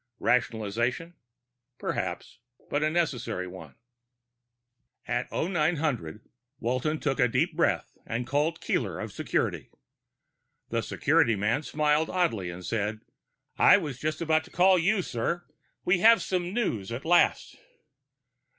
[0.17, 1.13] Rationalization?
[1.77, 2.39] Perhaps.
[2.71, 3.75] But a necessary one.
[5.05, 6.27] At 0900
[6.57, 9.69] Walton took a deep breath and called Keeler of security.
[10.69, 13.01] The security man smiled oddly and said,
[13.59, 15.45] "I was just about to call you, sir.
[15.85, 17.57] We have some news, at last."